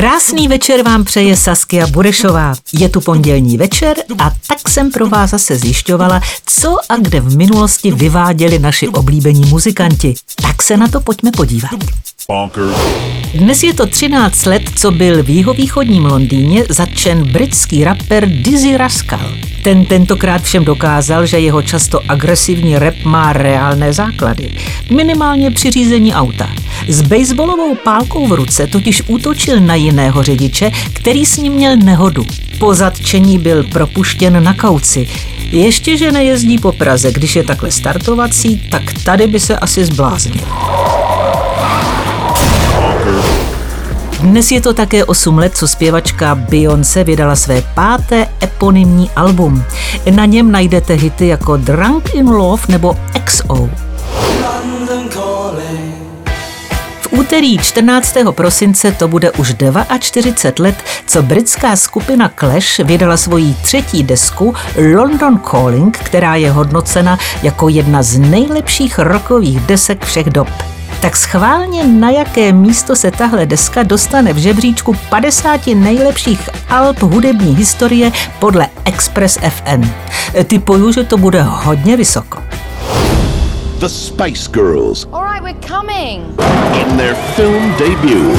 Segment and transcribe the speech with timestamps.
[0.00, 2.54] Krásný večer vám přeje Saskia Burešová.
[2.72, 7.36] Je tu pondělní večer a tak jsem pro vás zase zjišťovala, co a kde v
[7.36, 10.14] minulosti vyváděli naši oblíbení muzikanti.
[10.42, 11.70] Tak se na to pojďme podívat.
[13.34, 19.34] Dnes je to 13 let, co byl v jihovýchodním Londýně zatčen britský rapper Dizzy Rascal.
[19.62, 24.50] Ten tentokrát všem dokázal, že jeho často agresivní rap má reálné základy.
[24.90, 26.50] Minimálně při řízení auta.
[26.88, 32.26] S baseballovou pálkou v ruce totiž útočil na jiného řidiče, který s ním měl nehodu.
[32.58, 35.08] Po zatčení byl propuštěn na kauci.
[35.52, 40.44] Ještě, že nejezdí po Praze, když je takhle startovací, tak tady by se asi zbláznil.
[44.20, 49.64] Dnes je to také 8 let, co zpěvačka Beyoncé vydala své páté eponymní album.
[50.10, 53.70] Na něm najdete hity jako Drunk in Love nebo XO.
[57.00, 58.14] V úterý 14.
[58.30, 59.54] prosince to bude už
[59.98, 64.54] 42 let, co britská skupina Clash vydala svoji třetí desku
[64.94, 70.48] London Calling, která je hodnocena jako jedna z nejlepších rokových desek všech dob
[71.00, 77.56] tak schválně na jaké místo se tahle deska dostane v žebříčku 50 nejlepších alb hudební
[77.56, 79.90] historie podle Express FM.
[80.44, 82.42] Typuju, že to bude hodně vysoko.
[83.78, 85.06] The Spice Girls.
[85.12, 86.22] All right, we're coming.
[86.74, 88.36] In their film debut,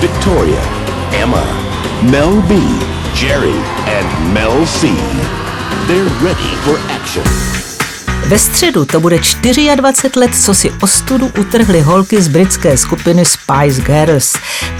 [0.00, 0.60] Victoria,
[1.12, 1.44] Emma,
[2.02, 2.54] Mel B,
[3.14, 3.56] Jerry,
[3.98, 4.88] and Mel C.
[5.86, 7.63] They're ready for action.
[8.28, 9.18] Ve středu to bude
[9.76, 14.36] 24 let, co si ostudu utrhly holky z britské skupiny Spice Girls.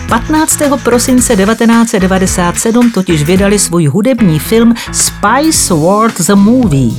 [0.09, 0.59] 15.
[0.83, 6.91] prosince 1997 totiž vydali svůj hudební film Spice World the Movie.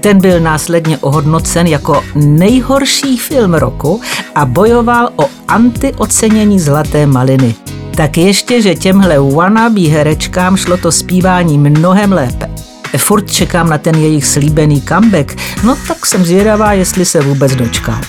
[0.00, 4.00] Ten byl následně ohodnocen jako nejhorší film roku
[4.34, 7.54] a bojoval o antiocenění Zlaté maliny.
[7.96, 12.71] Tak ještě, že těmhle wannabe herečkám šlo to zpívání mnohem lépe.
[12.98, 18.00] Furt čekám na ten jejich slíbený comeback, no tak jsem zvědavá, jestli se vůbec dočká.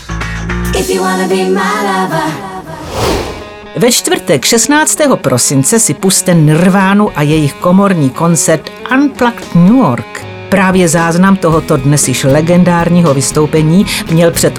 [3.75, 4.97] Ve čtvrtek 16.
[5.16, 10.25] prosince si puste Nirvánu a jejich komorní koncert Unplugged New York.
[10.49, 14.53] Právě záznam tohoto dnes již legendárního vystoupení měl před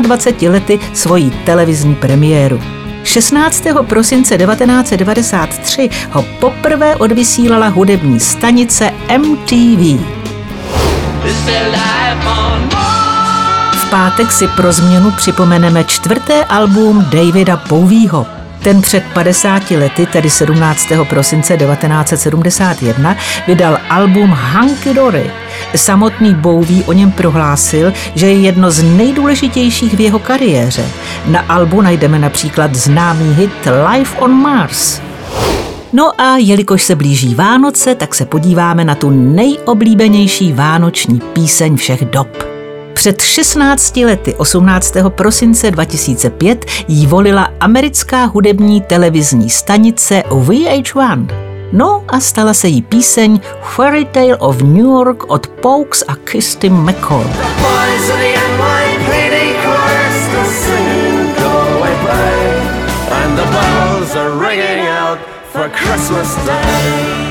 [0.00, 2.60] 28 lety svoji televizní premiéru.
[3.06, 3.64] 16.
[3.86, 10.00] prosince 1993 ho poprvé odvysílala hudební stanice MTV.
[13.72, 18.35] V pátek si pro změnu připomeneme čtvrté album Davida Bowieho.
[18.66, 20.86] Ten před 50 lety, tedy 17.
[21.08, 23.16] prosince 1971,
[23.46, 25.30] vydal album Hunky Dory.
[25.76, 30.84] Samotný Bowie o něm prohlásil, že je jedno z nejdůležitějších v jeho kariéře.
[31.26, 35.00] Na albu najdeme například známý hit Life on Mars.
[35.92, 42.04] No a jelikož se blíží Vánoce, tak se podíváme na tu nejoblíbenější vánoční píseň všech
[42.04, 42.55] dob.
[42.96, 44.94] Před 16 lety, 18.
[45.08, 51.28] prosince 2005, jí volila americká hudební televizní stanice VH1.
[51.72, 56.70] No a stala se jí píseň Fairy Tale of New York od Pokes a Kirsty
[56.70, 57.30] McCall.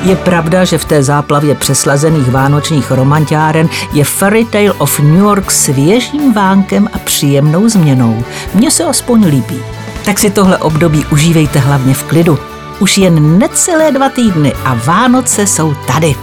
[0.03, 5.51] Je pravda, že v té záplavě přeslazených vánočních romantiáren je Fairy Tale of New York
[5.51, 8.23] svěžím vánkem a příjemnou změnou.
[8.53, 9.63] Mně se aspoň líbí.
[10.05, 12.39] Tak si tohle období užívejte hlavně v klidu.
[12.79, 16.15] Už jen necelé dva týdny a Vánoce jsou tady.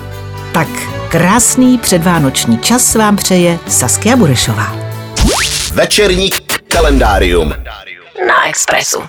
[0.52, 0.68] Tak
[1.08, 4.76] krásný předvánoční čas vám přeje Saskia Burešová.
[5.74, 6.30] Večerní
[6.68, 7.54] kalendárium
[8.26, 9.02] Na Expressu.